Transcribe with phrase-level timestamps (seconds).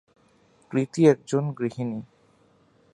[0.71, 1.99] কৃতি একজন গৃহিণী।